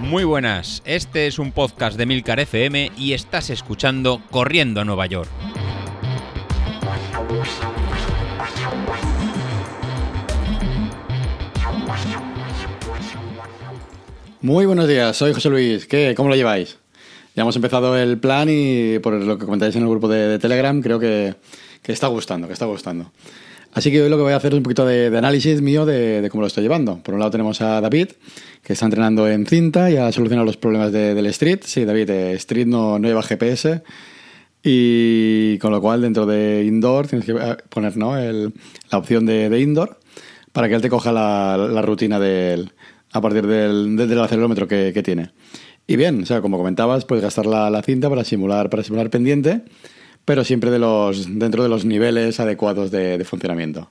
[0.00, 5.04] Muy buenas, este es un podcast de Milcar FM y estás escuchando Corriendo a Nueva
[5.06, 5.28] York.
[14.40, 15.86] Muy buenos días, soy José Luis.
[15.86, 16.14] ¿Qué?
[16.16, 16.78] ¿Cómo lo lleváis?
[17.34, 20.80] Ya hemos empezado el plan y por lo que comentáis en el grupo de, Telegram,
[20.80, 21.34] creo que,
[21.82, 23.12] que, está gustando, que está gustando.
[23.72, 26.26] Así que hoy lo que voy a hacer es un poquito de, análisis mío de,
[26.30, 27.02] cómo lo estoy llevando.
[27.02, 28.08] Por un lado tenemos a David,
[28.62, 31.60] que está entrenando en cinta y ha solucionado los problemas del Street.
[31.64, 33.82] Sí, David, eh, Street no, no lleva GPS.
[34.62, 38.16] Y con lo cual dentro de Indoor tienes que eh, poner ¿no?
[38.16, 39.98] la opción de, Indoor
[40.52, 42.72] para que él te coja la, rutina del,
[43.12, 45.30] a partir del, del acelerómetro que, que, tiene.
[45.86, 49.08] Y bien, o sea, como comentabas, puedes gastar la, la cinta para simular, para simular
[49.10, 49.62] pendiente
[50.28, 53.88] pero siempre de los, dentro de los niveles adecuados de, funcionamiento.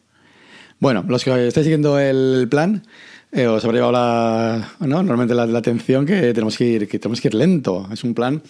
[0.77, 2.83] Bueno, los que estáis siguiendo el plan,
[3.31, 5.01] eh, os habrá llevado la, ¿no?
[5.01, 7.89] normalmente la, atención que tenemos que, ir, que tenemos que ir lento.
[7.91, 8.43] Es un plan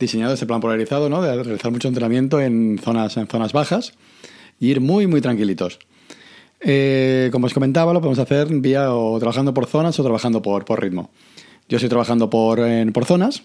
[0.00, 1.20] diseñado, este plan polarizado, ¿no?
[1.20, 3.92] de realizar mucho entrenamiento en zonas, en zonas bajas
[4.58, 5.80] y ir muy, muy tranquilitos.
[6.60, 10.64] Eh, como os comentaba, lo podemos hacer vía o trabajando por zonas o trabajando por,
[10.64, 11.10] por ritmo.
[11.68, 12.58] Yo estoy trabajando por,
[12.94, 13.42] por zonas,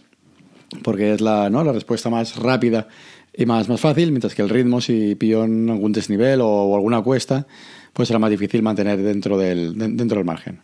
[0.84, 1.64] porque es la, ¿no?
[1.64, 2.88] la respuesta más rápida
[3.36, 7.02] y más, más fácil, mientras que el ritmo, si pillo en algún desnivel o, alguna
[7.02, 7.48] cuesta,
[7.94, 10.62] pues será más difícil mantener dentro del, dentro del margen.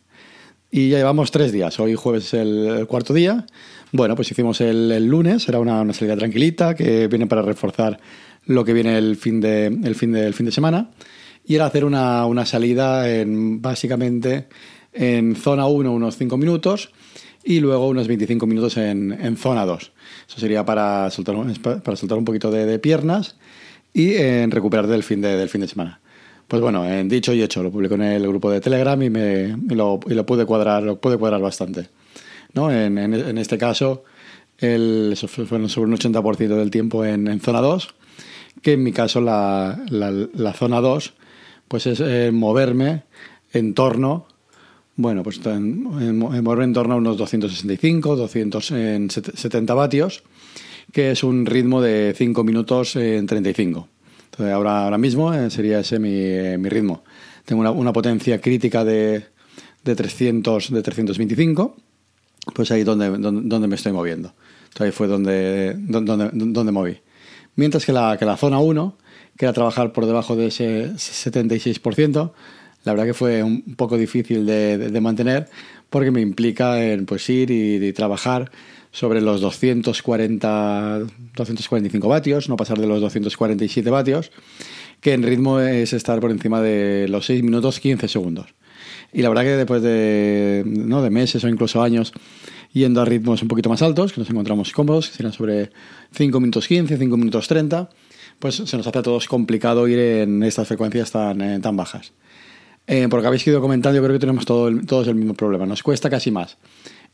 [0.72, 1.80] Y ya llevamos tres días.
[1.80, 3.46] Hoy jueves es el, cuarto día.
[3.92, 8.00] Bueno, pues hicimos el, lunes, era una, una, salida tranquilita que viene para reforzar
[8.46, 10.90] lo que viene el fin de, el fin de, fin de semana.
[11.46, 14.48] Y era hacer una, una salida en, básicamente
[14.96, 16.90] en zona 1 unos 5 minutos
[17.44, 19.92] y luego unos 25 minutos en, en zona 2.
[20.28, 21.36] Eso sería para soltar,
[21.84, 23.36] para soltar un poquito de, piernas
[23.94, 26.00] y en recuperar del fin de, del fin de semana.
[26.48, 29.56] Pues bueno, en dicho y hecho, lo publico en el grupo de Telegram y, me,
[29.76, 31.90] lo, y lo, pude cuadrar, lo pude cuadrar bastante.
[32.54, 32.72] ¿no?
[32.72, 34.04] En, en, este caso,
[34.58, 37.96] el, eso fue sobre un 80% del tiempo en, zona 2,
[38.62, 41.14] que en mi caso la, la, zona 2
[41.68, 43.04] pues es eh, moverme
[43.54, 44.28] en torno
[44.98, 50.24] bueno, pues moverme en torno a unos 265, 270 vatios,
[50.92, 53.90] que es un ritmo de 5 minutos en 35.
[54.26, 57.04] Entonces ahora, ahora mismo eh, sería ese mi, eh, mi ritmo.
[57.46, 59.26] Tengo una, una, potencia crítica de,
[59.84, 61.76] de, 300, de 325,
[62.54, 64.34] pues ahí donde, donde, donde me estoy moviendo.
[64.64, 66.98] Entonces ahí fue donde, donde, donde moví.
[67.56, 68.98] Mientras que la, que la zona 1,
[69.38, 72.32] que era trabajar por debajo de ese 76%,
[72.86, 75.48] la verdad que fue un poco difícil de, mantener
[75.90, 78.52] porque me implica en pues, ir y, trabajar
[78.92, 81.00] sobre los 240,
[81.36, 84.32] 245 vatios, no pasar de los 247 vatios,
[85.02, 88.54] que en ritmo es estar por encima de los 6 minutos 15 segundos.
[89.12, 91.02] Y la verdad que después de, ¿no?
[91.02, 92.14] de meses o incluso años
[92.72, 95.72] yendo a ritmos un poquito más altos, que nos encontramos cómodos, que serán sobre
[96.12, 97.90] 5 minutos 15, 5 minutos 30,
[98.38, 102.14] pues se nos hace a todos complicado ir en estas frecuencias tan, eh, tan bajas.
[102.88, 105.66] Eh, porque habéis ido comentando, yo creo que tenemos todo todos el mismo problema.
[105.66, 106.58] Nos cuesta casi más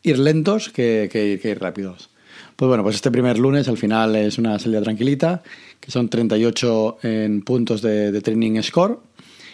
[0.03, 2.09] ir lentos que, ir, rápidos.
[2.55, 5.41] Pues bueno, pues este primer lunes al final es una salida tranquilita,
[5.79, 8.99] que son 38 en puntos de, training score,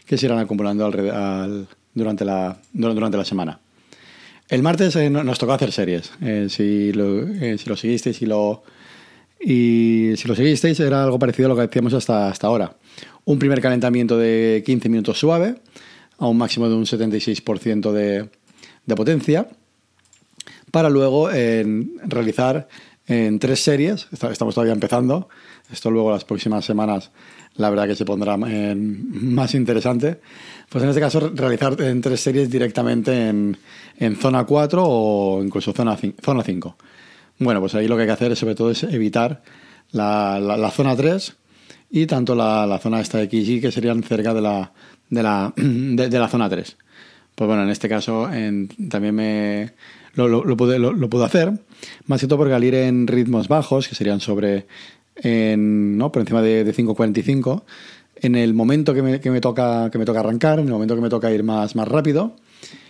[0.06, 0.90] que se irán acumulando
[1.94, 3.60] durante, la, durante la semana.
[4.50, 6.12] El martes eh, nos tocó hacer series.
[6.22, 7.28] Eh, si, lo,
[7.58, 8.64] si lo seguisteis y lo,
[9.40, 12.76] y si lo seguisteis, era algo parecido a lo que hacíamos hasta, hasta ahora.
[13.26, 15.56] Un primer calentamiento de 15 minutos suave,
[16.18, 18.30] a un máximo de un 76% de,
[18.86, 19.48] de, potencia,
[20.72, 22.68] para luego realizar
[23.08, 25.30] en tres series, estamos todavía empezando,
[25.72, 27.12] esto luego las próximas semanas
[27.58, 30.20] la verdad que se pondrá más interesante,
[30.70, 33.58] pues en este caso realizar en tres series directamente en,
[33.98, 36.78] en zona 4 o incluso zona, zona 5.
[37.40, 39.42] Bueno, pues ahí lo que hay que hacer es, sobre todo es evitar
[39.92, 41.36] la, la, zona 3
[41.90, 44.72] y tanto la, la zona esta de XY que serían cerca de la,
[45.10, 46.78] de la, de, la zona 3.
[47.36, 48.30] Pues bueno, en este caso
[48.90, 49.74] también me
[50.16, 51.54] lo, lo, pude, lo, puedo hacer,
[52.08, 54.66] más que todo porque al ir en ritmos bajos, que serían sobre,
[55.16, 56.12] en, ¿no?
[56.12, 57.62] por encima de, de 5.45,
[58.16, 60.96] en el momento que me, que, me toca, que me toca arrancar, en el momento
[60.96, 62.36] que me toca ir más, más rápido,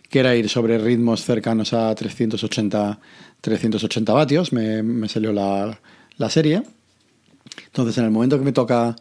[0.10, 3.00] que era ir sobre ritmos cercanos a 380,
[3.42, 5.78] 380 vatios, me, me salió la,
[6.18, 6.64] la serie.
[7.65, 8.95] Entonces, en el momento que me toca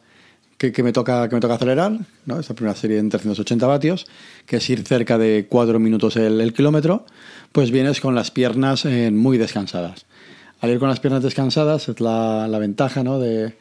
[0.58, 1.92] que, me toca, que me toca acelerar,
[2.24, 2.40] ¿no?
[2.40, 4.06] esta primera serie en 380 vatios,
[4.46, 7.04] que es ir cerca de 4 minutos el, kilómetro,
[7.52, 10.06] pues vienes con las piernas eh, muy descansadas.
[10.60, 13.18] Al ir con las piernas descansadas es la, la ventaja ¿no?
[13.18, 13.54] de,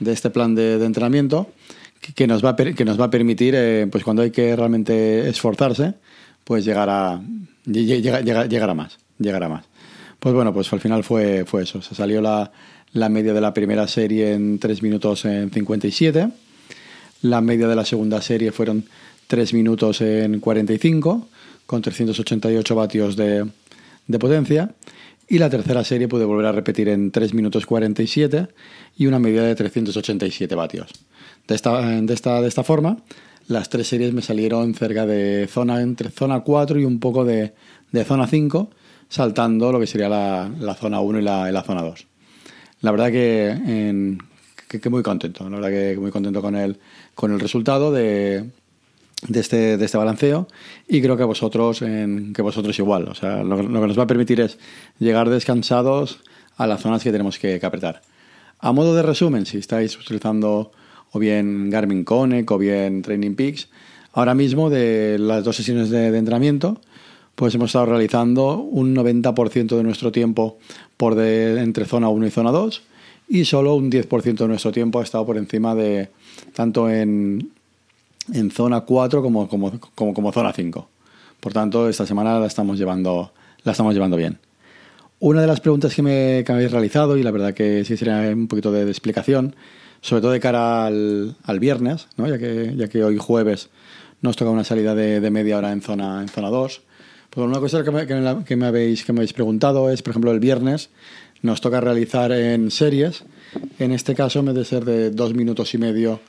[0.00, 1.52] de, este plan de, de entrenamiento
[2.14, 5.28] que, nos va a, que nos va a permitir, eh, pues cuando hay que realmente
[5.28, 5.94] esforzarse,
[6.42, 7.20] pues llegará,
[7.64, 9.66] llegará más, llegará más.
[10.18, 11.80] Pues bueno, pues al final fue, fue eso.
[11.80, 12.50] Se salió la,
[12.92, 16.28] la media de la primera serie en 3 minutos en 57.
[17.22, 18.84] La media de la segunda serie fueron
[19.26, 21.28] 3 minutos en 45,
[21.66, 23.46] con 388 vatios de,
[24.06, 24.74] de potencia.
[25.28, 28.48] Y la tercera serie pude volver a repetir en 3 minutos 47
[28.96, 30.90] y una media de 387 vatios.
[31.46, 32.96] De esta, de esta, de esta forma,
[33.50, 37.52] las tres series me salieron cerca de zona, entre zona 4 y un poco de,
[37.90, 38.70] de zona 5,
[39.08, 42.06] saltando lo que sería la, la zona 1 y la, y la, zona 2.
[42.80, 44.16] La verdad que,
[44.68, 46.78] que, muy contento, la verdad que muy contento con el,
[47.14, 48.50] con el resultado de,
[49.28, 50.48] de este, de este balanceo
[50.88, 53.08] y creo que vosotros, en, que vosotros igual.
[53.08, 54.58] O sea, lo, lo, que nos va a permitir es
[54.98, 56.20] llegar descansados
[56.56, 58.02] a las zonas que tenemos que, que, apretar.
[58.58, 60.72] A modo de resumen, si estáis utilizando
[61.12, 63.68] o bien Garmin Connect o bien Training Peaks,
[64.12, 66.80] ahora mismo de las dos sesiones de entrenamiento,
[67.40, 70.58] pues hemos estado realizando un 90% de nuestro tiempo
[70.98, 72.82] por de, entre zona 1 y zona 2
[73.30, 76.10] y solo un 10% de nuestro tiempo ha estado por encima de
[76.52, 77.50] tanto en
[78.34, 80.88] en zona 4 como, como, como, zona 5.
[81.40, 83.32] Por tanto, esta semana la estamos llevando,
[83.64, 84.38] la estamos llevando bien.
[85.18, 87.96] Una de las preguntas que me, que me habéis realizado, y la verdad que sí
[87.96, 89.56] sería un poquito de, explicación,
[90.02, 92.28] sobre todo de cara al, al viernes, ¿no?
[92.28, 93.70] ya, que, ya que hoy jueves
[94.20, 96.82] nos toca una salida de, de media hora en zona, en zona 2.
[97.30, 100.32] Pues una cosa que me, que, me, habéis, que me habéis preguntado es, por ejemplo,
[100.32, 100.90] el viernes
[101.42, 103.24] nos toca realizar en series.
[103.78, 106.20] En este caso, en vez de ser de dos minutos y medio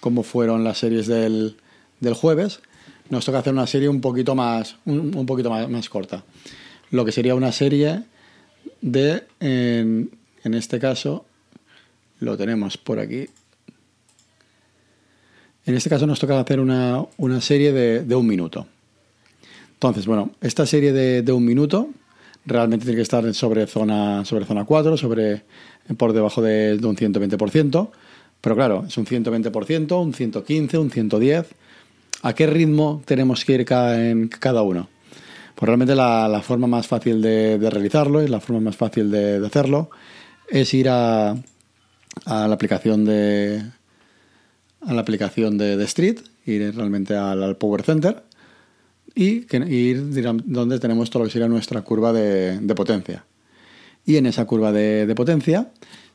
[0.00, 1.56] como fueron las series del,
[2.00, 2.60] del, jueves,
[3.08, 6.24] nos toca hacer una serie un poquito más, un, un poquito más, más, corta.
[6.90, 8.02] Lo que sería una serie
[8.80, 10.10] de, en,
[10.44, 11.24] en, este caso,
[12.20, 13.26] lo tenemos por aquí.
[15.66, 18.66] En este caso nos toca hacer una, una serie de, de, un minuto.
[19.80, 21.88] Entonces, bueno, esta serie de, un minuto
[22.44, 25.44] realmente tiene que estar sobre zona, sobre zona 4, sobre,
[25.96, 27.88] por debajo de, un 120%.
[28.42, 31.46] Pero claro, es un 120%, un 115, un 110.
[32.20, 34.90] ¿A qué ritmo tenemos que ir cada, en cada uno?
[35.54, 39.88] Pues realmente la, forma más fácil de, realizarlo y la forma más fácil de, hacerlo
[40.46, 41.34] es ir a,
[42.26, 43.62] la aplicación de
[44.82, 48.24] a la aplicación de, Street, ir realmente al, al Power Center
[49.14, 53.24] y ir donde tenemos todo lo que sería nuestra curva de, potencia.
[54.06, 55.70] Y en esa curva de, potencia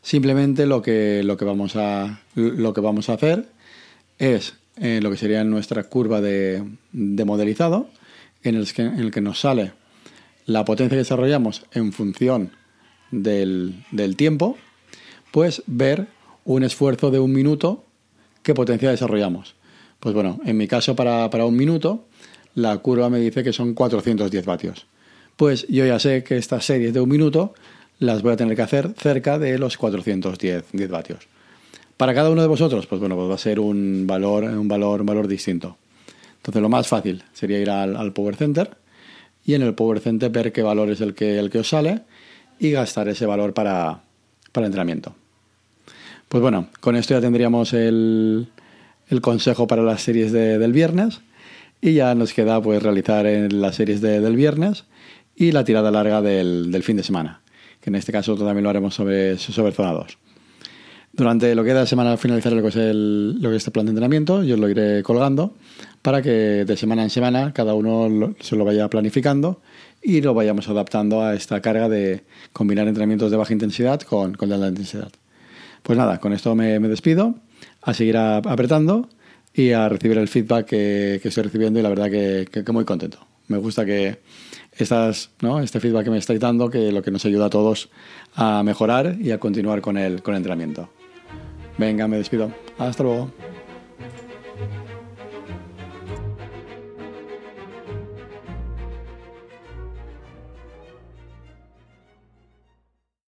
[0.06, 3.48] Simplemente lo que, lo que, vamos, a, lo que vamos a hacer
[4.20, 7.90] es eh, lo que sería nuestra curva de, de modelizado,
[8.44, 9.74] en el, que, en el, que, nos sale
[10.46, 12.52] la potencia que desarrollamos en función
[13.10, 14.60] del, del tiempo,
[15.32, 16.06] pues ver
[16.44, 17.84] un esfuerzo de un minuto,
[18.44, 19.56] qué potencia desarrollamos.
[20.00, 22.06] Pues bueno, en mi caso para, para un minuto,
[22.56, 24.88] la curva me dice que son 410 vatios.
[25.36, 27.54] Pues yo ya sé que estas series de un minuto
[28.00, 31.28] las voy a tener que hacer cerca de los 410 10 vatios.
[31.98, 35.02] Para cada uno de vosotros, pues bueno, pues va a ser un valor, un valor,
[35.02, 35.78] un valor distinto.
[36.38, 38.78] Entonces lo más fácil sería ir al, Power Center
[39.46, 42.02] y en el Power Center ver qué valor es el que, os sale
[42.60, 44.02] y gastar ese valor para,
[44.52, 45.16] para entrenamiento.
[46.30, 48.48] Pues bueno, con esto ya tendríamos el,
[49.10, 51.22] el consejo para las series de, del viernes
[51.86, 54.86] y ya nos queda pues realizar en las series de, del viernes
[55.36, 57.42] y la tirada larga del, fin de semana
[57.80, 60.18] que en este caso también lo haremos sobre, sobre zona 2.
[61.14, 63.86] Durante lo que de semana finalizar lo que, es el, lo que es este plan
[63.86, 65.54] de entrenamiento, yo lo iré colgando
[66.02, 69.62] para que de semana en semana cada uno se lo vaya planificando
[70.02, 74.50] y lo vayamos adaptando a esta carga de combinar entrenamientos de baja intensidad con, con
[74.50, 75.12] de alta intensidad.
[75.84, 77.36] Pues nada, con esto me, despido,
[77.84, 79.08] a seguir apretando
[79.56, 82.72] y a recibir el feedback que, que estoy recibiendo y la verdad que, que, que
[82.72, 83.20] muy contento.
[83.48, 84.20] Me gusta que
[84.78, 85.60] estas, ¿no?
[85.62, 87.90] este feedback que me estáis dando, que lo que nos ayuda a todos
[88.36, 90.90] a mejorar y a continuar con el, con el entrenamiento.
[91.78, 92.52] Venga, me despido.
[92.78, 93.32] Hasta luego.